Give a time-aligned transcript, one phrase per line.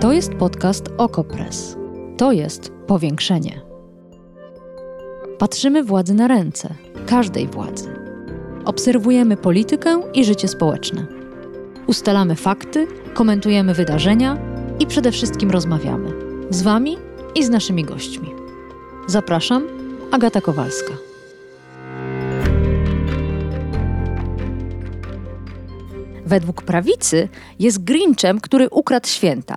[0.00, 1.76] To jest podcast Okopres.
[2.16, 3.60] To jest powiększenie.
[5.38, 6.74] Patrzymy władzy na ręce,
[7.06, 7.94] każdej władzy.
[8.64, 11.06] Obserwujemy politykę i życie społeczne.
[11.86, 14.38] Ustalamy fakty, komentujemy wydarzenia
[14.78, 16.10] i przede wszystkim rozmawiamy
[16.50, 16.96] z Wami
[17.34, 18.30] i z naszymi gośćmi.
[19.06, 19.66] Zapraszam,
[20.10, 20.92] Agata Kowalska.
[26.26, 27.28] Według prawicy
[27.58, 29.56] jest Grinchem, który ukradł święta.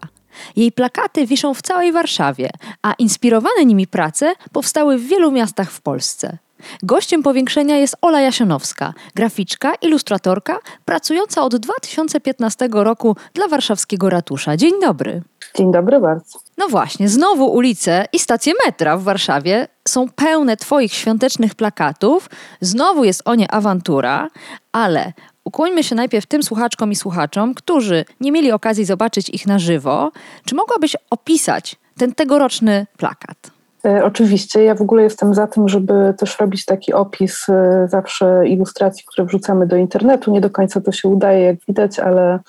[0.56, 2.50] Jej plakaty wiszą w całej Warszawie,
[2.82, 6.38] a inspirowane nimi prace powstały w wielu miastach w Polsce.
[6.84, 14.58] Gościem powiększenia jest Ola Jasionowska, graficzka, ilustratorka, pracująca od 2015 roku dla warszawskiego ratusza.
[14.58, 15.22] Dzień dobry.
[15.56, 16.40] Dzień dobry bardzo.
[16.58, 22.30] No właśnie, znowu ulice i stacje metra w Warszawie są pełne Twoich świątecznych plakatów.
[22.62, 24.28] Znowu jest o nie awantura,
[24.72, 25.14] ale
[25.46, 30.12] ukłońmy się najpierw tym słuchaczkom i słuchaczom, którzy nie mieli okazji zobaczyć ich na żywo.
[30.46, 33.60] Czy mogłabyś opisać ten tegoroczny plakat?
[33.86, 38.48] E, oczywiście, ja w ogóle jestem za tym, żeby też robić taki opis e, zawsze
[38.48, 40.32] ilustracji, które wrzucamy do internetu.
[40.32, 42.40] Nie do końca to się udaje, jak widać, ale,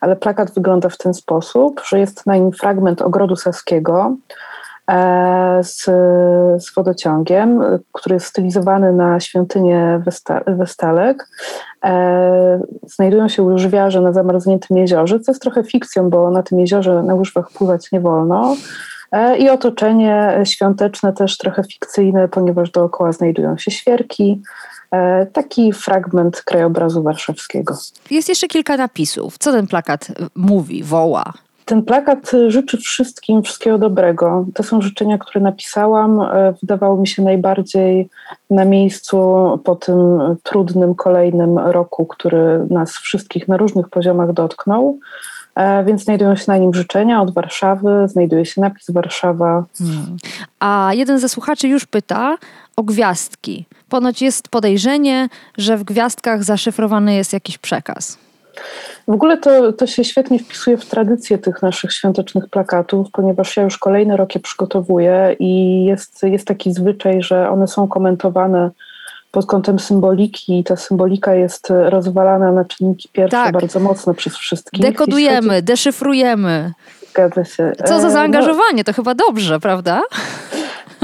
[0.00, 4.16] ale plakat wygląda w ten sposób, że jest na nim fragment ogrodu saskiego
[5.62, 5.84] z,
[6.64, 11.28] z wodociągiem, który jest stylizowany na świątynię Westa, Westalek.
[12.86, 17.14] Znajdują się łyżwiarze na zamarzniętym jeziorze, co jest trochę fikcją, bo na tym jeziorze na
[17.14, 18.56] łyżwach pływać nie wolno.
[19.12, 24.42] E, I otoczenie świąteczne też trochę fikcyjne, ponieważ dookoła znajdują się świerki.
[24.90, 27.76] E, taki fragment krajobrazu warszawskiego.
[28.10, 29.38] Jest jeszcze kilka napisów.
[29.38, 31.32] Co ten plakat mówi, woła?
[31.68, 34.46] Ten plakat życzy wszystkim wszystkiego dobrego.
[34.54, 36.20] To są życzenia, które napisałam.
[36.20, 38.08] E, wydawało mi się najbardziej
[38.50, 39.18] na miejscu
[39.64, 39.96] po tym
[40.42, 44.98] trudnym kolejnym roku, który nas wszystkich na różnych poziomach dotknął.
[45.54, 49.64] E, więc znajdują się na nim życzenia od Warszawy, znajduje się napis Warszawa.
[49.78, 50.16] Hmm.
[50.60, 52.36] A jeden ze słuchaczy już pyta
[52.76, 53.64] o gwiazdki.
[53.88, 55.28] Ponoć jest podejrzenie,
[55.58, 58.27] że w gwiazdkach zaszyfrowany jest jakiś przekaz.
[59.08, 63.62] W ogóle to, to się świetnie wpisuje w tradycję tych naszych świątecznych plakatów, ponieważ ja
[63.62, 68.70] już kolejny rok je przygotowuję i jest, jest taki zwyczaj, że one są komentowane
[69.30, 73.52] pod kątem symboliki i ta symbolika jest rozwalana na czynniki pierwsze tak.
[73.52, 74.82] bardzo mocno przez wszystkich.
[74.82, 75.62] Dekodujemy, chodzi...
[75.62, 76.72] deszyfrujemy.
[77.10, 77.72] Zgadza się.
[77.84, 78.84] Co za e, zaangażowanie, no...
[78.84, 80.02] to chyba dobrze, prawda?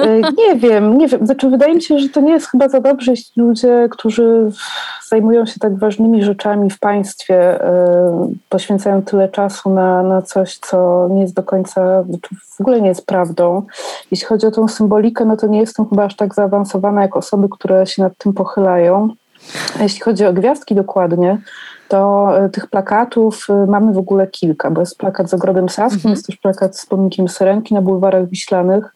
[0.04, 1.26] E, nie wiem, nie wiem.
[1.26, 4.50] Znaczy, wydaje mi się, że to nie jest chyba za dobrze, jeśli ludzie, którzy
[5.08, 11.08] zajmują się tak ważnymi rzeczami w państwie, e, poświęcają tyle czasu na, na coś, co
[11.10, 13.62] nie jest do końca, znaczy w ogóle nie jest prawdą.
[14.10, 17.48] Jeśli chodzi o tą symbolikę, no to nie jestem chyba aż tak zaawansowana jak osoby,
[17.50, 19.08] które się nad tym pochylają.
[19.80, 21.38] A jeśli chodzi o gwiazdki dokładnie,
[21.88, 26.14] to e, tych plakatów mamy w ogóle kilka, bo jest plakat z ogrodem saskim, mhm.
[26.14, 28.94] jest też plakat z pomnikiem Syrenki na bulwarach wiślanych.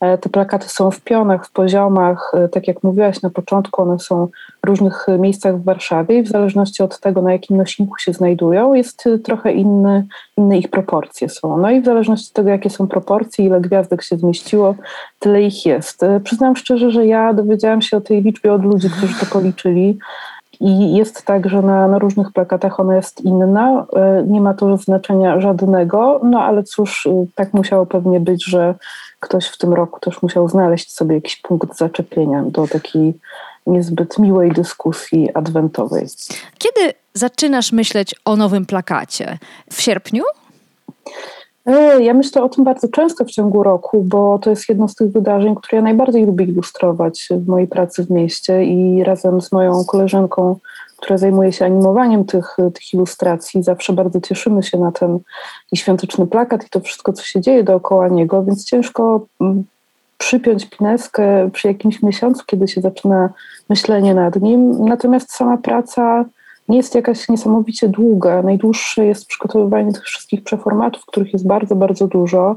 [0.00, 4.28] E, te plakaty są w pionach, w poziomach, tak jak mówiłaś na początku, one są
[4.64, 8.74] w różnych miejscach w Warszawie i w zależności od tego, na jakim nośniku się znajdują,
[8.74, 10.06] jest trochę inny,
[10.36, 11.56] inne ich proporcje są.
[11.56, 14.74] No i w zależności od tego, jakie są proporcje, ile gwiazdek się zmieściło,
[15.18, 16.00] tyle ich jest.
[16.24, 19.98] Przyznam szczerze, że ja dowiedziałam się o tej liczbie od ludzi, którzy to policzyli.
[20.60, 24.76] I jest tak, że na, na, różnych plakatach ona jest inna, e, nie ma to
[24.76, 28.74] znaczenia żadnego, no ale cóż, e, tak musiało pewnie być, że
[29.20, 33.14] ktoś w tym roku też musiał znaleźć sobie jakiś punkt zaczepienia do takiej
[33.66, 36.06] niezbyt miłej dyskusji adwentowej.
[36.58, 39.38] Kiedy zaczynasz myśleć o nowym plakacie?
[39.72, 40.24] W sierpniu?
[41.66, 44.94] E, ja myślę o tym bardzo często w ciągu roku, bo to jest jedno z
[44.94, 49.52] tych wydarzeń, które ja najbardziej lubię ilustrować w mojej pracy w mieście i razem z
[49.52, 50.56] moją koleżanką,
[50.96, 55.18] która zajmuje się animowaniem tych, tych ilustracji, zawsze bardzo cieszymy się na ten
[55.72, 59.64] i świąteczny plakat i to wszystko, co się dzieje dookoła niego, więc ciężko mm,
[60.18, 63.30] przypiąć pineskę przy jakimś miesiącu, kiedy się zaczyna
[63.68, 64.84] myślenie nad nim.
[64.84, 66.24] Natomiast sama praca
[66.70, 68.42] nie jest jakaś niesamowicie długa.
[68.42, 72.56] Najdłuższe jest przygotowywanie tych wszystkich przeformatów, których jest bardzo, bardzo dużo,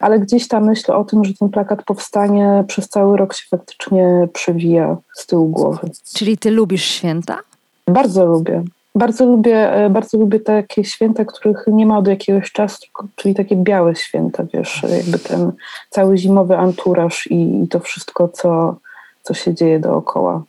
[0.00, 4.28] ale gdzieś ta myśl o tym, że ten plakat powstanie przez cały rok się faktycznie
[4.32, 5.90] przewija z tyłu głowy.
[6.14, 7.38] Czyli ty lubisz święta?
[7.86, 8.62] Bardzo lubię.
[8.94, 12.86] Bardzo lubię, e, bardzo lubię takie święta, których nie ma od jakiegoś czasu,
[13.16, 15.52] czyli takie białe święta, wiesz, jakby ten
[15.90, 18.76] cały zimowy anturaż i, i to wszystko, co,
[19.22, 20.42] co się dzieje dookoła.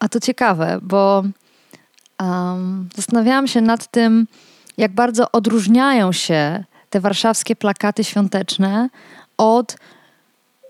[0.00, 1.22] A to ciekawe, bo
[2.24, 4.26] um, zastanawiałam się nad tym,
[4.78, 8.88] jak bardzo odróżniają się te warszawskie plakaty świąteczne
[9.36, 9.76] od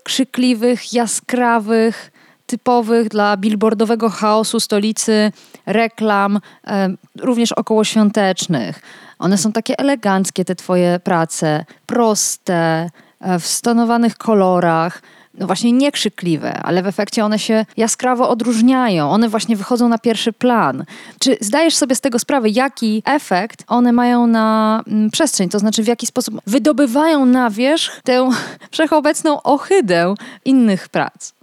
[0.03, 2.11] krzykliwych, jaskrawych,
[2.45, 5.31] typowych dla billboardowego chaosu stolicy
[5.65, 8.81] reklam, e, również okołoświątecznych.
[9.19, 15.01] One są takie eleganckie, te twoje prace, proste, e, w stonowanych kolorach
[15.39, 19.09] no właśnie niekrzykliwe, ale w efekcie one się jaskrawo odróżniają.
[19.09, 20.85] One właśnie wychodzą na pierwszy plan.
[21.19, 25.49] Czy zdajesz sobie z tego sprawę, jaki efekt one mają na mm, przestrzeń?
[25.49, 28.29] To znaczy, w jaki sposób wydobywają na wierzch tę
[28.71, 30.13] wszechobecną ohydę
[30.45, 31.33] innych prac?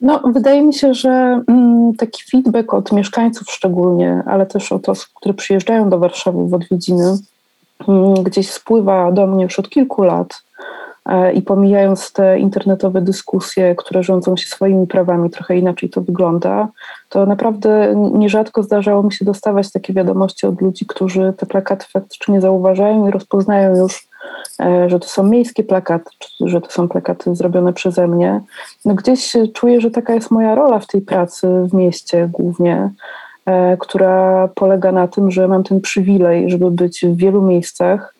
[0.00, 5.08] No, wydaje mi się, że mm, taki feedback od mieszkańców szczególnie, ale też od osób,
[5.14, 7.18] które przyjeżdżają do Warszawy w odwiedziny,
[7.88, 10.42] mm, gdzieś spływa do mnie już od kilku lat
[11.34, 16.68] i pomijając te internetowe dyskusje, które rządzą się swoimi prawami, trochę inaczej to wygląda,
[17.08, 22.40] to naprawdę nierzadko zdarzało mi się dostawać takie wiadomości od ludzi, którzy te plakaty faktycznie
[22.40, 24.08] zauważają i rozpoznają już,
[24.60, 26.10] e, że to są miejskie plakaty,
[26.40, 28.40] że to są plakaty zrobione przeze mnie.
[28.84, 32.90] No gdzieś czuję, że taka jest moja rola w tej pracy w mieście głównie,
[33.46, 38.14] e, która polega na tym, że mam ten przywilej, żeby być w wielu miejscach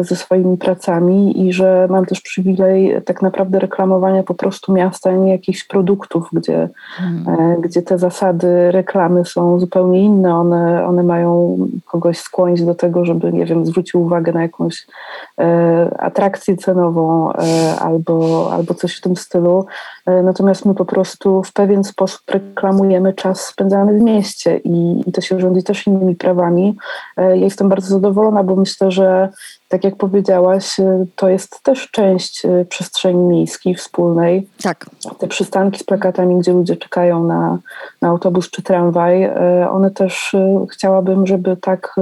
[0.00, 5.12] ze swoimi pracami i że mam też przywilej tak naprawdę reklamowania po prostu miasta, a
[5.12, 7.60] nie jakichś produktów, gdzie, hmm.
[7.60, 10.34] gdzie te zasady reklamy są zupełnie inne.
[10.34, 14.86] One, one mają kogoś skłonić do tego, żeby, nie wiem, zwrócił uwagę na jakąś
[15.38, 17.36] e, atrakcję cenową e,
[17.78, 19.66] albo, albo coś w tym stylu.
[20.06, 25.12] E, natomiast my po prostu w pewien sposób reklamujemy czas spędzany w mieście i, i
[25.12, 26.76] to się rządzi też innymi prawami.
[27.16, 29.28] Ja jestem bardzo zadowolona, bo myślę, że
[29.68, 34.48] tak jak powiedziałaś, y, to jest też część y, przestrzeni miejskiej wspólnej.
[34.62, 34.86] Tak.
[35.18, 37.58] Te przystanki z plakatami, gdzie ludzie czekają na,
[38.02, 39.30] na autobus czy tramwaj, y,
[39.70, 40.36] one też
[40.70, 41.94] chciałabym, żeby tak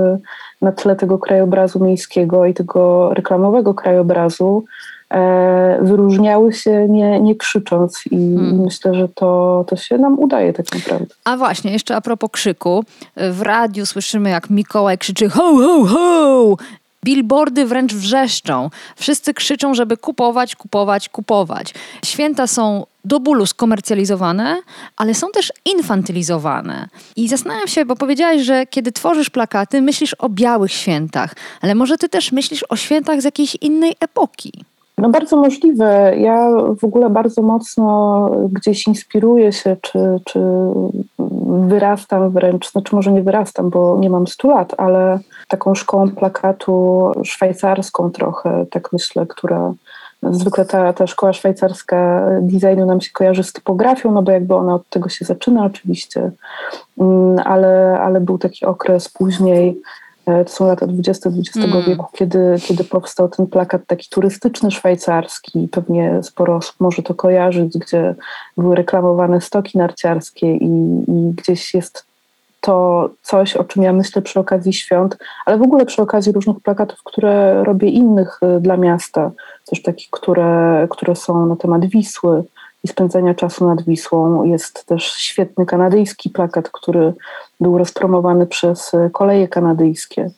[0.62, 4.64] na tle tego krajobrazu miejskiego i tego reklamowego krajobrazu
[5.10, 8.60] e, wyróżniały się nie, nie krzycząc i hmm.
[8.60, 11.14] myślę, że to, to się nam udaje tak naprawdę.
[11.24, 12.84] A właśnie, jeszcze a propos krzyku.
[13.16, 16.56] W radiu słyszymy jak Mikołaj krzyczy ho, ho, ho
[17.06, 18.70] Billboardy wręcz wrzeszczą.
[18.96, 21.74] Wszyscy krzyczą, żeby kupować, kupować, kupować.
[22.04, 24.60] Święta są do bólu skomercjalizowane,
[24.96, 26.88] ale są też infantylizowane.
[27.16, 31.98] I zastanawiam się, bo powiedziałaś, że kiedy tworzysz plakaty, myślisz o białych świętach, ale może
[31.98, 34.52] ty też myślisz o świętach z jakiejś innej epoki.
[34.98, 36.14] No bardzo możliwe.
[36.18, 36.50] Ja
[36.80, 40.40] w ogóle bardzo mocno gdzieś inspiruję się, czy, czy
[41.68, 47.12] wyrastam wręcz, znaczy może nie wyrastam, bo nie mam 100 lat, ale taką szkołą plakatu
[47.24, 49.72] szwajcarską trochę, tak myślę, która
[50.22, 54.74] zwykle ta, ta szkoła szwajcarska designu nam się kojarzy z typografią, no bo jakby ona
[54.74, 56.30] od tego się zaczyna oczywiście,
[56.98, 59.80] mm, ale, ale był taki okres później
[60.26, 61.82] to są lata 20 XX mm.
[61.82, 65.68] wieku, kiedy, kiedy powstał ten plakat taki turystyczny szwajcarski.
[65.72, 68.14] Pewnie sporo osób może to kojarzyć, gdzie
[68.56, 70.66] były reklamowane stoki narciarskie i,
[71.08, 72.06] i gdzieś jest
[72.60, 76.60] to coś, o czym ja myślę przy okazji świąt, ale w ogóle przy okazji różnych
[76.60, 79.30] plakatów, które robię innych e, dla miasta,
[79.70, 82.44] też takich, które, które są na temat Wisły,
[82.84, 84.44] i spędzania czasu nad Wisłą.
[84.44, 87.12] Jest też świetny kanadyjski plakat, który
[87.60, 90.30] był rozpromowany przez koleje kanadyjskie.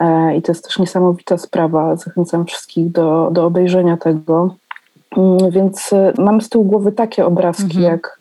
[0.00, 1.96] E, I to jest też niesamowita sprawa.
[1.96, 4.54] Zachęcam wszystkich do, do obejrzenia tego.
[5.16, 7.84] Mm, więc e, mam z tyłu głowy takie obrazki, mhm.
[7.84, 8.18] jak,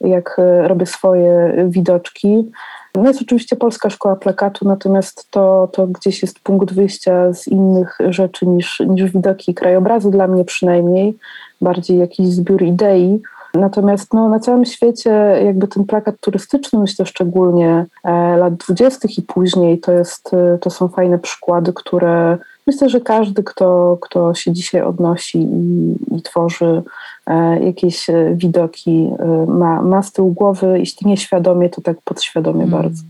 [0.00, 2.50] jak e, robię swoje widoczki.
[2.94, 7.98] No jest oczywiście Polska Szkoła Plakatu, natomiast to, to gdzieś jest punkt wyjścia z innych
[8.08, 11.16] rzeczy niż, niż widoki krajobrazu, dla mnie przynajmniej,
[11.60, 13.22] bardziej jakiś zbiór idei.
[13.54, 15.10] Natomiast no, na całym świecie
[15.44, 20.70] jakby ten plakat turystyczny, myślę szczególnie e, lat dwudziestych i później, to, jest, e, to
[20.70, 26.82] są fajne przykłady, które myślę, że każdy, kto, kto się dzisiaj odnosi i, i tworzy
[27.26, 29.10] e, jakieś widoki,
[29.46, 32.82] ma, ma z tyłu głowy, jeśli nie świadomie, to tak podświadomie hmm.
[32.82, 33.02] bardzo.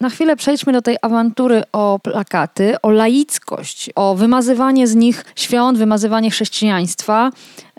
[0.00, 5.78] Na chwilę przejdźmy do tej awantury o plakaty, o laickość, o wymazywanie z nich świąt,
[5.78, 7.30] wymazywanie chrześcijaństwa.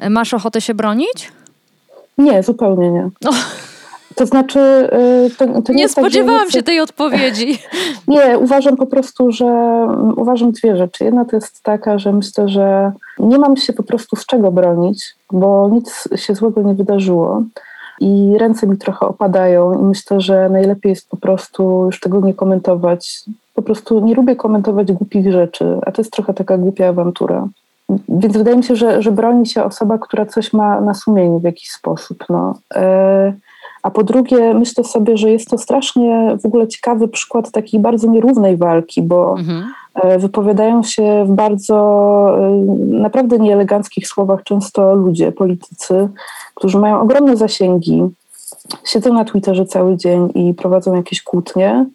[0.09, 1.31] Masz ochotę się bronić?
[2.17, 3.09] Nie, zupełnie nie.
[3.21, 3.31] No.
[4.15, 4.59] To znaczy.
[5.27, 7.59] Y, to, to nie, nie tak, spodziewałam tak, się tej odpowiedzi.
[8.07, 11.03] Nie, uważam po prostu, że mm, uważam dwie rzeczy.
[11.03, 15.15] Jedna to jest taka, że myślę, że nie mam się po prostu z czego bronić,
[15.31, 17.43] bo nic się złego nie wydarzyło.
[17.99, 22.33] I ręce mi trochę opadają, i myślę, że najlepiej jest po prostu już tego nie
[22.33, 23.23] komentować.
[23.53, 27.47] Po prostu nie lubię komentować głupich rzeczy, a to jest trochę taka głupia awantura.
[28.09, 31.43] Więc wydaje mi się, że, że broni się osoba, która coś ma na sumieniu w
[31.43, 32.25] jakiś sposób.
[32.29, 32.59] No.
[32.75, 33.33] E,
[33.83, 38.07] a po drugie, myślę sobie, że jest to strasznie w ogóle ciekawy przykład takiej bardzo
[38.07, 39.65] nierównej walki, bo mhm.
[39.95, 41.75] E, wypowiadają się w bardzo
[42.37, 42.51] e,
[42.85, 46.09] naprawdę nieeleganckich słowach często ludzie, politycy,
[46.55, 48.09] którzy mają ogromne zasięgi
[48.85, 51.85] siedzą na Twitterze cały dzień i prowadzą jakieś kłótnie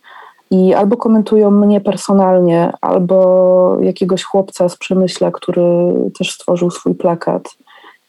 [0.50, 5.62] i albo komentują mnie personalnie, albo jakiegoś chłopca z Przemyśla, który
[6.18, 7.56] też stworzył swój plakat.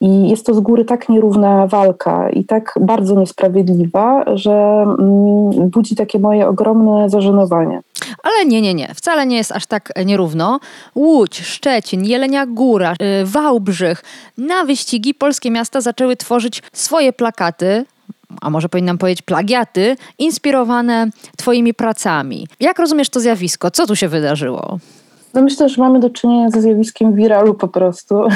[0.02, 5.96] I jest to z góry tak nierówna walka i tak bardzo niesprawiedliwa, że mm, budzi
[5.96, 7.82] takie moje ogromne zażenowanie.
[8.24, 8.94] Ale nie, nie, nie.
[8.96, 10.60] Wcale nie jest aż tak nierówno.
[10.96, 14.04] Łódź, Szczecin, Jelenia Góra, y, Wałbrzych.
[14.38, 17.86] Na wyścigi polskie miasta zaczęły tworzyć swoje plakaty,
[18.42, 22.48] a może powinnam powiedzieć plagiaty, inspirowane Twoimi pracami.
[22.60, 23.72] Jak rozumiesz to zjawisko?
[23.72, 24.80] Co tu się wydarzyło?
[25.36, 28.22] No myślę, że mamy do czynienia ze zjawiskiem wiralu po prostu.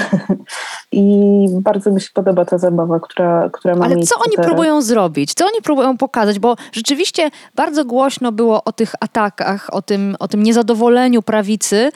[0.92, 4.48] I bardzo mi się podoba ta zabawa, która, która ma Ale co oni teraz.
[4.48, 5.34] próbują zrobić?
[5.34, 6.40] Co oni próbują pokazać?
[6.40, 11.92] Bo rzeczywiście bardzo głośno było o tych atakach, o tym, o tym niezadowoleniu prawicy,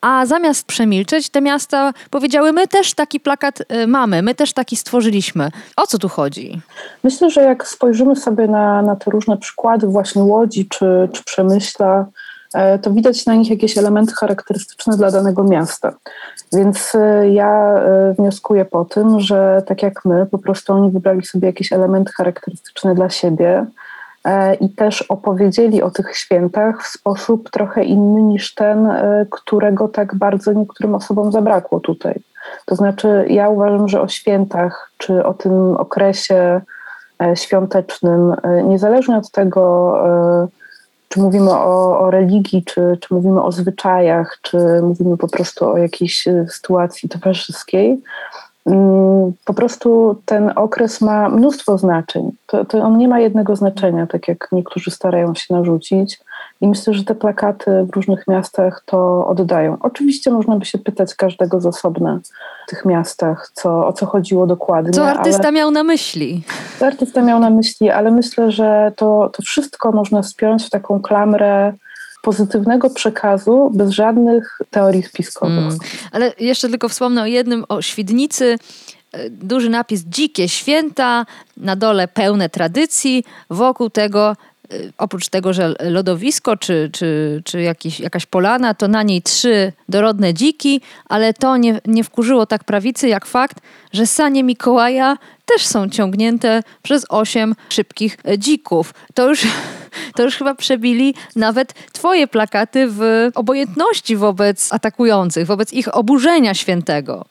[0.00, 4.76] a zamiast przemilczeć, te miasta powiedziały: My też taki plakat y, mamy, my też taki
[4.76, 5.50] stworzyliśmy.
[5.76, 6.60] O co tu chodzi?
[7.04, 12.06] Myślę, że jak spojrzymy sobie na, na te różne przykłady, właśnie Łodzi czy, czy Przemyśla,
[12.82, 15.92] to widać na nich jakieś elementy charakterystyczne dla danego miasta.
[16.52, 21.26] Więc e, ja e, wnioskuję po tym, że tak jak my, po prostu oni wybrali
[21.26, 23.66] sobie jakieś elementy charakterystyczne dla siebie
[24.24, 29.88] E, i też opowiedzieli o tych świętach w sposób trochę inny niż ten, e, którego
[29.88, 32.14] tak bardzo niektórym osobom zabrakło tutaj.
[32.66, 36.60] To znaczy, ja uważam, że o świętach czy o tym okresie
[37.22, 39.94] e, świątecznym, niezależnie od tego,
[41.08, 45.78] czy mówimy o, o religii, czy, czy mówimy o zwyczajach, czy mówimy po prostu o
[45.78, 48.02] jakiejś sytuacji towarzyskiej,
[49.44, 52.30] po prostu ten okres ma mnóstwo znaczeń.
[52.46, 56.20] To, to, on nie ma jednego znaczenia, tak jak niektórzy starają się narzucić.
[56.60, 59.76] I myślę, że te plakaty w różnych miastach to oddają.
[59.80, 62.20] Oczywiście można by się pytać każdego z osobna
[62.66, 64.92] w tych miastach, co, o co chodziło dokładnie.
[64.92, 66.42] Co artysta ale, miał na myśli?
[66.78, 71.00] Co artysta miał na myśli, ale myślę, że to, to wszystko można spiąć w taką
[71.00, 71.72] klamrę
[72.22, 75.58] pozytywnego przekazu bez żadnych teorii spiskowych.
[75.58, 75.78] Mm.
[76.12, 78.58] Ale jeszcze tylko wspomnę o jednym, o Świdnicy.
[79.12, 84.36] E, duży napis Dzikie Święta, na dole pełne tradycji, wokół tego
[84.72, 89.72] e, oprócz tego, że lodowisko czy, czy, czy jakiś, jakaś polana, to na niej trzy
[89.88, 93.56] dorodne dziki, ale to nie, nie wkurzyło tak prawicy jak fakt,
[93.92, 98.94] że sanie Mikołaja też są ciągnięte przez osiem szybkich e, dzików.
[99.14, 99.46] To już
[100.14, 107.24] to już chyba przebili nawet twoje plakaty w obojętności wobec atakujących, wobec ich oburzenia świętego.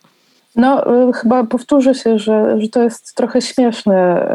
[0.56, 4.30] No, y, chyba powtórzę się, że, że to jest trochę śmieszne.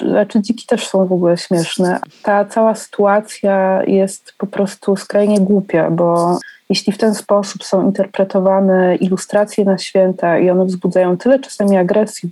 [0.00, 2.00] Y, znaczy, dziki też są w ogóle śmieszne.
[2.22, 6.38] Ta cała sytuacja jest po prostu skrajnie głupia, bo
[6.70, 12.30] jeśli w ten sposób są interpretowane ilustracje na święta i one wzbudzają tyle czasami agresji,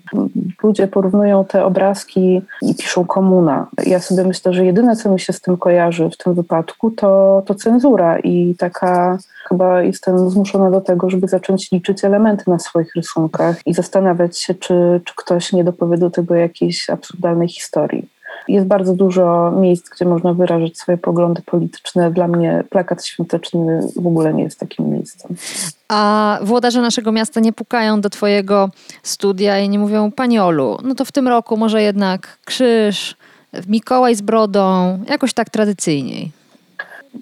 [0.62, 3.66] ludzie porównują te obrazki i piszą komuna.
[3.86, 7.42] Ja sobie myślę, że jedyne, co mi się z tym kojarzy w tym wypadku, to,
[7.46, 12.94] to cenzura i taka chyba jestem zmuszona do tego, żeby zacząć liczyć elementy na swoich
[12.96, 18.08] rysunkach i zastanawiać się, czy, czy ktoś nie dopowie do tego jakiejś absurdalnej historii.
[18.48, 22.10] Jest bardzo dużo miejsc, gdzie można wyrażać swoje poglądy polityczne.
[22.10, 25.36] Dla mnie plakat świąteczny w ogóle nie jest takim miejscem.
[25.88, 28.68] A włodarze naszego miasta nie pukają do twojego
[29.02, 33.16] studia i nie mówią, Pani Olu, no to w tym roku może jednak krzyż,
[33.68, 36.41] Mikołaj z brodą, jakoś tak tradycyjniej.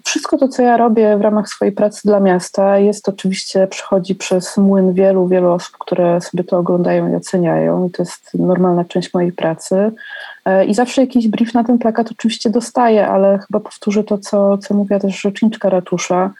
[0.05, 4.57] Wszystko to, co ja robię w ramach swojej pracy dla miasta, jest oczywiście, przechodzi przez
[4.57, 7.87] młyn wielu, wielu osób, które sobie to oglądają i oceniają.
[7.87, 9.91] I to jest normalna część mojej pracy.
[10.45, 14.57] E, I zawsze jakiś brief na ten plakat oczywiście dostaję, ale chyba powtórzę to, co,
[14.57, 16.31] co mówiła też rzeczniczka ratusza.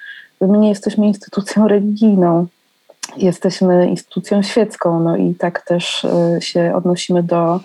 [0.42, 2.48] My nie jesteśmy instytucją religijną,
[3.18, 7.60] jesteśmy instytucją świecką, no i tak też e, się odnosimy do,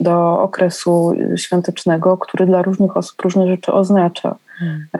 [0.00, 4.34] do okresu świątecznego, który dla różnych osób różne rzeczy oznacza.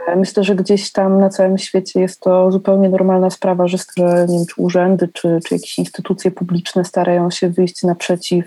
[0.08, 4.36] E, myślę, że gdzieś tam na całym świecie jest to zupełnie normalna sprawa, że, nie
[4.36, 8.44] wiem, czy urzędy, czy, czy jakieś instytucje publiczne starają się wyjść naprzeciw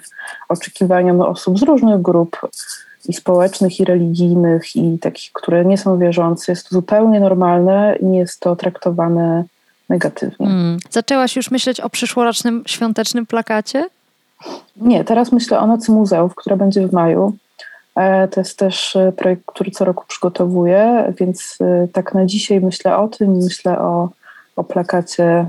[0.49, 2.37] oczekiwaniom osób z różnych grup
[3.09, 6.51] i społecznych, i religijnych, i takich, które nie są wierzące.
[6.51, 9.43] Jest to zupełnie normalne i nie jest to traktowane
[9.89, 10.47] negatywnie.
[10.47, 10.77] Hmm.
[10.89, 13.89] Zaczęłaś już myśleć o przyszłorocznym świątecznym plakacie?
[14.75, 17.37] Nie, teraz myślę o Nocy Muzeów, która będzie w maju.
[17.95, 22.61] E, to jest też e, projekt, który co roku przygotowuję, więc e, tak na dzisiaj
[22.61, 24.09] myślę o tym, myślę o,
[24.55, 25.45] o plakacie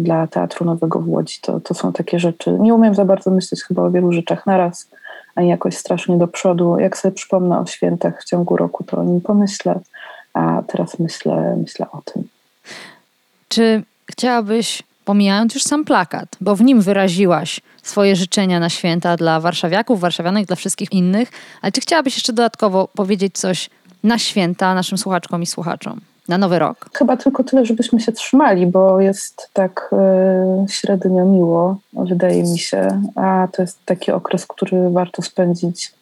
[0.00, 1.38] dla Teatru Nowego w Łodzi.
[1.42, 2.52] To, to są takie rzeczy.
[2.60, 4.90] Nie umiem za bardzo myśleć chyba o wielu rzeczach naraz,
[5.34, 6.78] ani jakoś strasznie do przodu.
[6.78, 9.80] Jak sobie przypomnę o świętach w ciągu roku, to o nim pomyślę,
[10.34, 12.28] a teraz myślę, myślę o tym.
[13.48, 19.40] Czy chciałabyś pomijając już sam plakat, bo w nim wyraziłaś swoje życzenia na święta dla
[19.40, 21.28] warszawiaków, warszawianek, dla wszystkich innych.
[21.62, 23.70] Ale czy chciałabyś jeszcze dodatkowo powiedzieć coś
[24.04, 26.00] na święta naszym słuchaczkom i słuchaczom?
[26.28, 26.90] Na nowy rok?
[26.94, 29.90] Chyba tylko tyle, żebyśmy się trzymali, bo jest tak
[30.66, 33.02] y, średnio miło, wydaje mi się.
[33.14, 35.92] A to jest taki okres, który warto spędzić,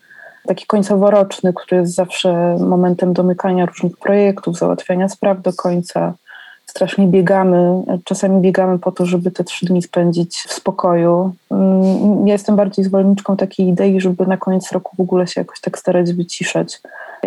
[0.46, 6.14] taki końcoworoczny, który jest zawsze momentem domykania różnych projektów, załatwiania spraw do końca.
[6.66, 11.35] Strasznie biegamy, czasami biegamy po to, żeby te trzy dni spędzić w spokoju.
[12.25, 15.78] Ja jestem bardziej zwolenniczką takiej idei, żeby na koniec roku w ogóle się jakoś tak
[15.78, 16.80] starać wyciszać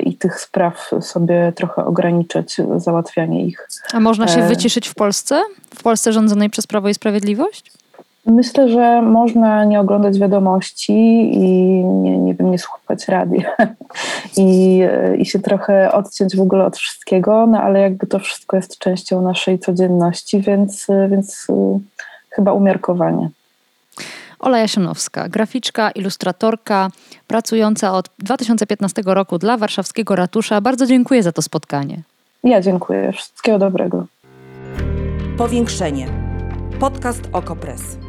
[0.03, 3.67] i tych spraw sobie trochę ograniczyć, załatwianie ich.
[3.93, 5.41] A można się wyciszyć w Polsce?
[5.75, 7.71] W Polsce rządzonej przez Prawo i Sprawiedliwość?
[8.29, 10.93] Myślę, że można nie oglądać wiadomości
[11.33, 11.49] i
[11.83, 13.55] nie, nie wiem, nie słuchać radia
[14.37, 14.81] I,
[15.17, 19.21] i się trochę odciąć w ogóle od wszystkiego, no ale jakby to wszystko jest częścią
[19.21, 21.47] naszej codzienności, więc, więc
[22.29, 23.29] chyba umiarkowanie.
[24.39, 26.89] Ola Jasionowska, graficzka, ilustratorka,
[27.27, 30.61] pracująca od 2015 roku dla warszawskiego ratusza.
[30.61, 32.01] Bardzo dziękuję za to spotkanie.
[32.43, 33.11] Ja dziękuję.
[33.11, 34.05] Wszystkiego dobrego.
[35.37, 36.07] Powiększenie.
[36.79, 38.08] Podcast Okopres.